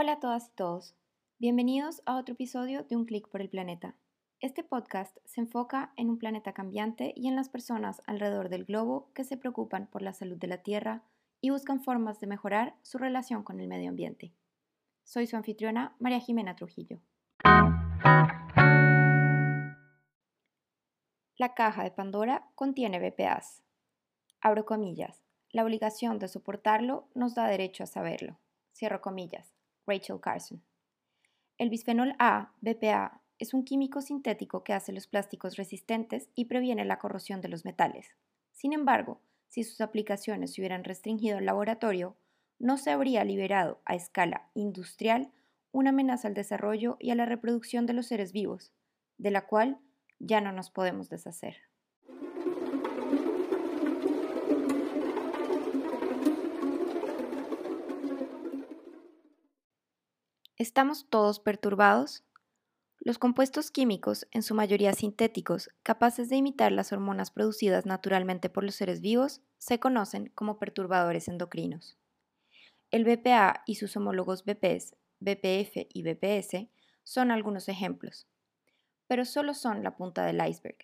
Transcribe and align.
Hola 0.00 0.12
a 0.12 0.20
todas 0.20 0.46
y 0.46 0.52
todos. 0.52 0.94
Bienvenidos 1.40 2.02
a 2.06 2.18
otro 2.18 2.34
episodio 2.34 2.84
de 2.84 2.94
Un 2.94 3.04
Clic 3.04 3.26
por 3.26 3.40
el 3.40 3.48
Planeta. 3.48 3.96
Este 4.38 4.62
podcast 4.62 5.18
se 5.24 5.40
enfoca 5.40 5.92
en 5.96 6.08
un 6.08 6.20
planeta 6.20 6.52
cambiante 6.52 7.12
y 7.16 7.26
en 7.26 7.34
las 7.34 7.48
personas 7.48 8.00
alrededor 8.06 8.48
del 8.48 8.64
globo 8.64 9.10
que 9.12 9.24
se 9.24 9.36
preocupan 9.36 9.88
por 9.88 10.02
la 10.02 10.12
salud 10.12 10.36
de 10.36 10.46
la 10.46 10.62
Tierra 10.62 11.02
y 11.40 11.50
buscan 11.50 11.82
formas 11.82 12.20
de 12.20 12.28
mejorar 12.28 12.76
su 12.82 12.98
relación 12.98 13.42
con 13.42 13.58
el 13.58 13.66
medio 13.66 13.88
ambiente. 13.88 14.32
Soy 15.02 15.26
su 15.26 15.36
anfitriona, 15.36 15.96
María 15.98 16.20
Jimena 16.20 16.54
Trujillo. 16.54 17.00
La 21.36 21.54
caja 21.56 21.82
de 21.82 21.90
Pandora 21.90 22.46
contiene 22.54 23.00
BPAs. 23.00 23.64
Abro 24.40 24.64
comillas. 24.64 25.24
La 25.50 25.64
obligación 25.64 26.20
de 26.20 26.28
soportarlo 26.28 27.08
nos 27.16 27.34
da 27.34 27.48
derecho 27.48 27.82
a 27.82 27.88
saberlo. 27.88 28.38
Cierro 28.72 29.00
comillas. 29.00 29.58
Rachel 29.88 30.20
Carson. 30.20 30.62
El 31.56 31.70
bisfenol 31.70 32.14
A, 32.18 32.52
BPA, 32.60 33.22
es 33.38 33.54
un 33.54 33.64
químico 33.64 34.02
sintético 34.02 34.62
que 34.62 34.72
hace 34.72 34.92
los 34.92 35.06
plásticos 35.06 35.56
resistentes 35.56 36.28
y 36.34 36.44
previene 36.44 36.84
la 36.84 36.98
corrosión 36.98 37.40
de 37.40 37.48
los 37.48 37.64
metales. 37.64 38.14
Sin 38.52 38.72
embargo, 38.72 39.20
si 39.48 39.64
sus 39.64 39.80
aplicaciones 39.80 40.52
se 40.52 40.60
hubieran 40.60 40.84
restringido 40.84 41.38
al 41.38 41.46
laboratorio, 41.46 42.16
no 42.58 42.76
se 42.76 42.90
habría 42.90 43.24
liberado 43.24 43.80
a 43.84 43.94
escala 43.94 44.50
industrial 44.54 45.32
una 45.72 45.90
amenaza 45.90 46.28
al 46.28 46.34
desarrollo 46.34 46.96
y 46.98 47.10
a 47.10 47.14
la 47.14 47.24
reproducción 47.24 47.86
de 47.86 47.92
los 47.92 48.06
seres 48.06 48.32
vivos, 48.32 48.72
de 49.16 49.30
la 49.30 49.46
cual 49.46 49.78
ya 50.18 50.40
no 50.40 50.52
nos 50.52 50.70
podemos 50.70 51.08
deshacer. 51.08 51.56
¿Estamos 60.58 61.06
todos 61.08 61.40
perturbados? 61.40 62.24
Los 63.00 63.18
compuestos 63.18 63.70
químicos, 63.70 64.26
en 64.32 64.42
su 64.42 64.54
mayoría 64.54 64.92
sintéticos, 64.92 65.70
capaces 65.82 66.28
de 66.28 66.36
imitar 66.36 66.72
las 66.72 66.92
hormonas 66.92 67.30
producidas 67.30 67.86
naturalmente 67.86 68.50
por 68.50 68.64
los 68.64 68.74
seres 68.74 69.00
vivos, 69.00 69.40
se 69.58 69.78
conocen 69.78 70.30
como 70.34 70.58
perturbadores 70.58 71.28
endocrinos. 71.28 71.96
El 72.90 73.04
BPA 73.04 73.62
y 73.66 73.76
sus 73.76 73.96
homólogos 73.96 74.44
BPs, 74.44 74.96
BPF 75.20 75.86
y 75.92 76.02
BPS 76.02 76.68
son 77.04 77.30
algunos 77.30 77.68
ejemplos 77.68 78.26
pero 79.08 79.24
solo 79.24 79.54
son 79.54 79.82
la 79.82 79.96
punta 79.96 80.24
del 80.24 80.46
iceberg. 80.46 80.76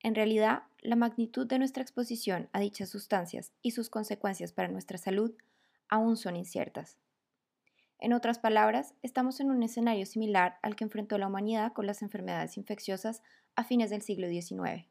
En 0.00 0.14
realidad, 0.14 0.64
la 0.80 0.96
magnitud 0.96 1.46
de 1.46 1.58
nuestra 1.58 1.82
exposición 1.82 2.50
a 2.52 2.60
dichas 2.60 2.90
sustancias 2.90 3.52
y 3.62 3.70
sus 3.70 3.88
consecuencias 3.88 4.52
para 4.52 4.68
nuestra 4.68 4.98
salud 4.98 5.32
aún 5.88 6.16
son 6.16 6.36
inciertas. 6.36 6.98
En 8.02 8.14
otras 8.14 8.38
palabras, 8.38 8.94
estamos 9.02 9.40
en 9.40 9.50
un 9.50 9.62
escenario 9.62 10.06
similar 10.06 10.58
al 10.62 10.74
que 10.74 10.84
enfrentó 10.84 11.18
la 11.18 11.26
humanidad 11.26 11.74
con 11.74 11.86
las 11.86 12.00
enfermedades 12.00 12.56
infecciosas 12.56 13.22
a 13.56 13.64
fines 13.64 13.90
del 13.90 14.00
siglo 14.00 14.26
XIX. 14.26 14.86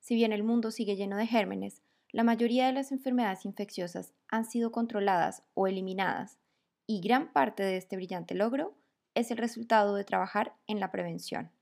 Si 0.00 0.16
bien 0.16 0.32
el 0.32 0.42
mundo 0.42 0.72
sigue 0.72 0.96
lleno 0.96 1.16
de 1.16 1.28
gérmenes, 1.28 1.82
la 2.10 2.24
mayoría 2.24 2.66
de 2.66 2.72
las 2.72 2.90
enfermedades 2.90 3.44
infecciosas 3.44 4.12
han 4.28 4.44
sido 4.44 4.72
controladas 4.72 5.44
o 5.54 5.68
eliminadas, 5.68 6.38
y 6.84 7.00
gran 7.00 7.32
parte 7.32 7.62
de 7.62 7.76
este 7.76 7.94
brillante 7.94 8.34
logro 8.34 8.74
es 9.14 9.30
el 9.30 9.38
resultado 9.38 9.94
de 9.94 10.02
trabajar 10.02 10.56
en 10.66 10.80
la 10.80 10.90
prevención. 10.90 11.52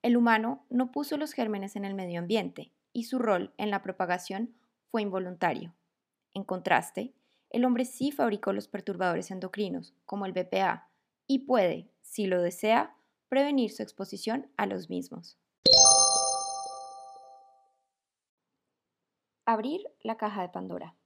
El 0.00 0.16
humano 0.16 0.64
no 0.70 0.92
puso 0.92 1.16
los 1.16 1.32
gérmenes 1.32 1.74
en 1.74 1.84
el 1.84 1.94
medio 1.94 2.20
ambiente 2.20 2.70
y 2.92 3.04
su 3.04 3.18
rol 3.18 3.52
en 3.58 3.70
la 3.70 3.82
propagación 3.82 4.54
fue 4.90 5.02
involuntario. 5.02 5.74
En 6.34 6.44
contraste, 6.44 7.12
el 7.52 7.66
hombre 7.66 7.84
sí 7.84 8.10
fabricó 8.10 8.52
los 8.54 8.66
perturbadores 8.66 9.30
endocrinos, 9.30 9.94
como 10.06 10.24
el 10.24 10.32
BPA, 10.32 10.88
y 11.26 11.40
puede, 11.40 11.90
si 12.00 12.26
lo 12.26 12.40
desea, 12.40 12.96
prevenir 13.28 13.70
su 13.70 13.82
exposición 13.82 14.50
a 14.56 14.64
los 14.64 14.88
mismos. 14.88 15.38
Abrir 19.44 19.82
la 20.00 20.16
caja 20.16 20.40
de 20.42 20.48
Pandora. 20.48 20.96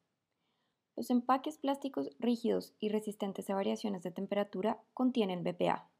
Los 0.94 1.10
empaques 1.10 1.58
plásticos 1.58 2.10
rígidos 2.20 2.74
y 2.78 2.90
resistentes 2.90 3.50
a 3.50 3.54
variaciones 3.56 4.04
de 4.04 4.12
temperatura 4.12 4.80
contienen 4.94 5.42
BPA. 5.42 5.90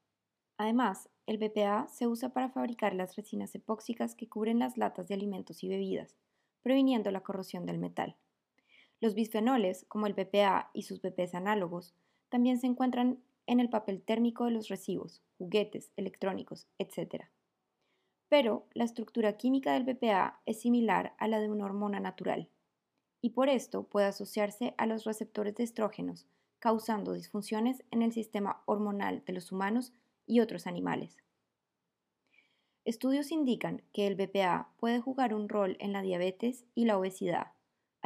Además, 0.58 1.08
el 1.26 1.38
BPA 1.38 1.88
se 1.88 2.06
usa 2.06 2.28
para 2.28 2.50
fabricar 2.50 2.94
las 2.94 3.16
resinas 3.16 3.54
epóxicas 3.54 4.14
que 4.14 4.28
cubren 4.28 4.60
las 4.60 4.78
latas 4.78 5.08
de 5.08 5.14
alimentos 5.14 5.64
y 5.64 5.68
bebidas, 5.68 6.16
previniendo 6.62 7.10
la 7.10 7.22
corrosión 7.22 7.66
del 7.66 7.78
metal. 7.78 8.16
Los 9.00 9.14
bisfenoles, 9.14 9.84
como 9.88 10.06
el 10.06 10.14
BPA 10.14 10.70
y 10.72 10.82
sus 10.82 11.02
BPs 11.02 11.34
análogos, 11.34 11.94
también 12.28 12.58
se 12.58 12.66
encuentran 12.66 13.22
en 13.46 13.60
el 13.60 13.68
papel 13.68 14.02
térmico 14.02 14.44
de 14.44 14.52
los 14.52 14.68
recibos, 14.68 15.22
juguetes, 15.38 15.92
electrónicos, 15.96 16.66
etc. 16.78 17.24
Pero 18.28 18.66
la 18.72 18.84
estructura 18.84 19.36
química 19.36 19.74
del 19.74 19.84
BPA 19.84 20.40
es 20.46 20.60
similar 20.60 21.14
a 21.18 21.28
la 21.28 21.40
de 21.40 21.50
una 21.50 21.66
hormona 21.66 22.00
natural 22.00 22.48
y 23.20 23.30
por 23.30 23.48
esto 23.48 23.84
puede 23.84 24.06
asociarse 24.06 24.74
a 24.78 24.86
los 24.86 25.04
receptores 25.04 25.54
de 25.56 25.64
estrógenos, 25.64 26.26
causando 26.58 27.12
disfunciones 27.12 27.82
en 27.90 28.02
el 28.02 28.12
sistema 28.12 28.62
hormonal 28.66 29.24
de 29.26 29.32
los 29.32 29.52
humanos 29.52 29.92
y 30.26 30.40
otros 30.40 30.66
animales. 30.66 31.16
Estudios 32.84 33.32
indican 33.32 33.82
que 33.92 34.06
el 34.06 34.14
BPA 34.14 34.68
puede 34.76 35.00
jugar 35.00 35.34
un 35.34 35.48
rol 35.48 35.76
en 35.80 35.92
la 35.92 36.02
diabetes 36.02 36.64
y 36.76 36.84
la 36.84 36.96
obesidad, 36.96 37.55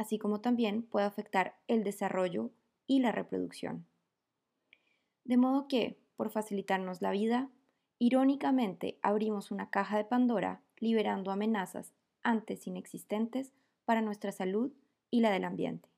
así 0.01 0.17
como 0.17 0.41
también 0.41 0.83
puede 0.83 1.05
afectar 1.05 1.55
el 1.67 1.83
desarrollo 1.83 2.51
y 2.87 2.99
la 2.99 3.11
reproducción. 3.11 3.85
De 5.23 5.37
modo 5.37 5.67
que, 5.67 5.97
por 6.17 6.29
facilitarnos 6.29 7.01
la 7.01 7.11
vida, 7.11 7.49
irónicamente 7.99 8.97
abrimos 9.01 9.51
una 9.51 9.69
caja 9.69 9.97
de 9.97 10.05
Pandora 10.05 10.61
liberando 10.77 11.31
amenazas 11.31 11.93
antes 12.23 12.67
inexistentes 12.67 13.53
para 13.85 14.01
nuestra 14.01 14.31
salud 14.31 14.71
y 15.09 15.21
la 15.21 15.31
del 15.31 15.45
ambiente. 15.45 15.89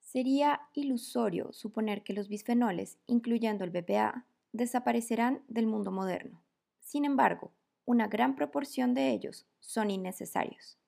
Sería 0.00 0.60
ilusorio 0.74 1.52
suponer 1.52 2.02
que 2.02 2.12
los 2.12 2.28
bisfenoles, 2.28 2.98
incluyendo 3.06 3.64
el 3.64 3.70
BPA, 3.70 4.26
desaparecerán 4.52 5.42
del 5.48 5.66
mundo 5.66 5.90
moderno. 5.90 6.42
Sin 6.80 7.04
embargo, 7.04 7.52
una 7.84 8.06
gran 8.08 8.36
proporción 8.36 8.94
de 8.94 9.10
ellos 9.10 9.46
son 9.60 9.90
innecesarios. 9.90 10.78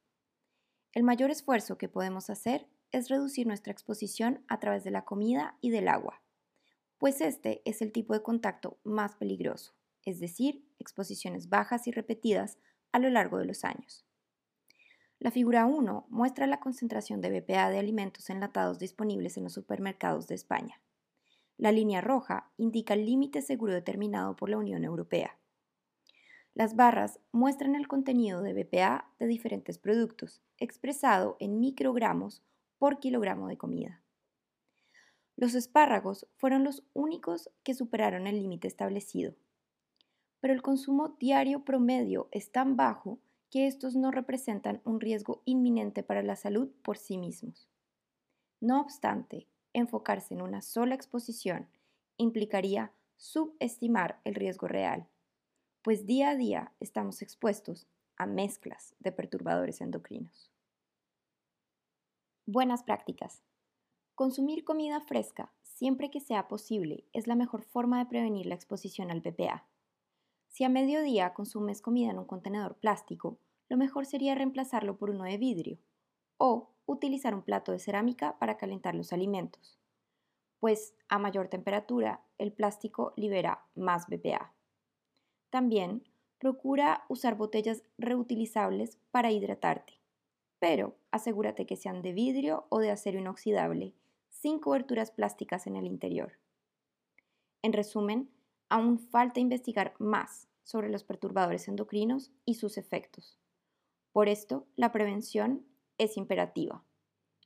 El 0.94 1.03
mayor 1.03 1.32
esfuerzo 1.32 1.77
que 1.77 1.88
podemos 1.88 2.31
hacer 2.31 2.69
es 2.93 3.09
reducir 3.09 3.49
nuestra 3.49 3.72
exposición 3.72 4.44
a 4.47 4.60
través 4.60 4.84
de 4.84 4.93
la 4.93 5.05
comida 5.05 5.59
y 5.60 5.71
del 5.71 5.88
agua, 5.88 6.22
pues 6.99 7.21
este 7.21 7.62
es 7.65 7.82
el 7.82 7.91
tipo 7.91 8.15
de 8.15 8.22
contacto 8.22 8.78
más 8.84 9.16
peligroso, 9.16 9.75
es 10.05 10.21
decir, 10.21 10.65
exposiciones 10.78 11.49
bajas 11.49 11.88
y 11.88 11.91
repetidas 11.91 12.59
a 12.93 13.00
lo 13.00 13.10
largo 13.10 13.38
de 13.38 13.44
los 13.44 13.65
años. 13.65 14.06
La 15.19 15.32
figura 15.32 15.66
1 15.66 16.06
muestra 16.10 16.47
la 16.47 16.60
concentración 16.60 17.21
de 17.21 17.41
BPA 17.41 17.71
de 17.71 17.78
alimentos 17.81 18.31
enlatados 18.31 18.78
disponibles 18.78 19.37
en 19.37 19.43
los 19.43 19.53
supermercados 19.53 20.28
de 20.28 20.37
España. 20.37 20.81
La 21.56 21.72
línea 21.72 22.03
roja 22.03 22.53
indica 22.56 22.94
el 22.94 23.05
límite 23.05 23.43
seguro 23.43 23.72
determinado 23.72 24.37
por 24.37 24.49
la 24.49 24.59
Unión 24.59 24.84
Europea. 24.84 25.38
Las 26.54 26.76
barras 26.76 27.19
muestran 27.32 27.75
el 27.75 27.88
contenido 27.88 28.41
de 28.41 28.53
BPA 28.54 29.10
de 29.19 29.26
diferentes 29.26 29.78
productos, 29.78 30.41
expresado 30.59 31.37
en 31.41 31.59
microgramos 31.59 32.42
por 32.78 33.00
kilogramo 33.00 33.48
de 33.48 33.59
comida. 33.59 34.00
Los 35.37 35.56
espárragos 35.56 36.28
fueron 36.37 36.62
los 36.62 36.84
únicos 36.93 37.50
que 37.64 37.75
superaron 37.75 38.28
el 38.28 38.37
límite 38.37 38.69
establecido. 38.69 39.34
Pero 40.41 40.54
el 40.54 40.62
consumo 40.62 41.16
diario 41.19 41.64
promedio 41.64 42.28
es 42.31 42.53
tan 42.53 42.76
bajo 42.76 43.19
que 43.50 43.66
estos 43.66 43.97
no 43.97 44.12
representan 44.12 44.81
un 44.84 45.00
riesgo 45.00 45.43
inminente 45.44 46.04
para 46.04 46.22
la 46.22 46.37
salud 46.37 46.70
por 46.82 46.98
sí 46.98 47.19
mismos. 47.19 47.69
No 48.60 48.81
obstante, 48.81 49.49
enfocarse 49.73 50.34
en 50.34 50.43
una 50.43 50.62
sola 50.62 50.94
exposición 50.94 51.69
implicaría 52.17 52.93
subestimar 53.17 54.20
el 54.25 54.37
riesgo 54.37 54.69
real, 54.69 55.08
pues 55.84 56.06
día 56.06 56.31
a 56.31 56.34
día 56.34 56.72
estamos 56.81 57.20
expuestos 57.20 57.86
a 58.16 58.25
mezclas 58.25 58.96
de 59.00 59.12
perturbadores 59.12 59.82
endocrinos. 59.82 60.50
Buenas 62.46 62.82
prácticas. 62.82 63.42
Consumir 64.14 64.64
comida 64.64 65.02
fresca 65.02 65.52
siempre 65.62 66.10
que 66.10 66.20
sea 66.20 66.48
posible 66.48 67.04
es 67.12 67.26
la 67.26 67.34
mejor 67.34 67.64
forma 67.64 67.98
de 67.98 68.06
prevenir 68.06 68.46
la 68.46 68.54
exposición 68.54 69.10
al 69.10 69.20
BPA. 69.20 69.66
Si 70.48 70.64
a 70.64 70.70
mediodía 70.70 71.34
consumes 71.34 71.82
comida 71.82 72.12
en 72.12 72.19
un 72.19 72.25
contenedor 72.25 72.76
plástico, 72.76 73.38
lo 73.69 73.76
mejor 73.76 74.06
sería 74.06 74.34
reemplazarlo 74.34 74.96
por 74.96 75.10
uno 75.10 75.25
de 75.25 75.37
vidrio 75.37 75.78
o 76.38 76.70
utilizar 76.87 77.34
un 77.34 77.42
plato 77.42 77.72
de 77.72 77.78
cerámica 77.78 78.38
para 78.38 78.56
calentar 78.56 78.94
los 78.94 79.12
alimentos, 79.12 79.78
pues 80.60 80.94
a 81.10 81.19
mayor 81.19 81.48
temperatura 81.48 82.25
el 82.38 82.54
plástico 82.54 83.12
libera 83.19 83.66
más 83.75 84.06
BPA. 84.06 84.54
También 85.54 86.02
procura 86.40 87.04
usar 87.08 87.36
botellas 87.36 87.84
reutilizables 87.96 88.98
para 89.12 89.30
hidratarte, 89.30 90.00
pero 90.58 90.96
asegúrate 91.12 91.64
que 91.64 91.76
sean 91.76 92.02
de 92.02 92.12
vidrio 92.12 92.66
o 92.70 92.80
de 92.80 92.90
acero 92.90 93.20
inoxidable, 93.20 93.94
sin 94.30 94.58
coberturas 94.58 95.12
plásticas 95.12 95.68
en 95.68 95.76
el 95.76 95.86
interior. 95.86 96.32
En 97.62 97.72
resumen, 97.72 98.28
aún 98.68 98.98
falta 98.98 99.38
investigar 99.38 99.94
más 100.00 100.48
sobre 100.64 100.90
los 100.90 101.04
perturbadores 101.04 101.68
endocrinos 101.68 102.32
y 102.44 102.54
sus 102.54 102.76
efectos. 102.76 103.38
Por 104.10 104.28
esto, 104.28 104.66
la 104.74 104.90
prevención 104.90 105.64
es 105.98 106.16
imperativa. 106.16 106.82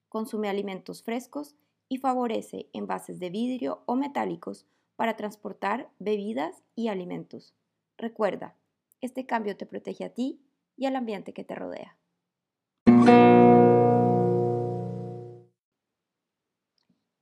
Consume 0.09 0.49
alimentos 0.49 1.03
frescos 1.03 1.57
y 1.91 1.99
favorece 1.99 2.71
envases 2.73 3.19
de 3.19 3.29
vidrio 3.29 3.83
o 3.85 3.97
metálicos 3.97 4.65
para 4.97 5.15
transportar 5.15 5.91
bebidas 5.99 6.65
y 6.75 6.89
alimentos. 6.89 7.55
Recuerda, 7.99 8.55
este 9.01 9.27
cambio 9.27 9.57
te 9.57 9.67
protege 9.67 10.05
a 10.05 10.15
ti 10.15 10.41
y 10.77 10.87
al 10.87 10.95
ambiente 10.95 11.33
que 11.33 11.43
te 11.43 11.57
rodea. 11.57 11.99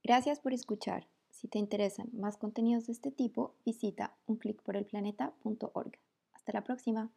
Gracias 0.03 0.39
por 0.39 0.53
escuchar. 0.53 1.07
Si 1.31 1.47
te 1.47 1.57
interesan 1.57 2.09
más 2.13 2.37
contenidos 2.37 2.85
de 2.85 2.93
este 2.93 3.11
tipo, 3.11 3.55
visita 3.65 4.15
unclickporelplaneta.org. 4.27 5.99
Hasta 6.33 6.53
la 6.53 6.63
próxima. 6.63 7.11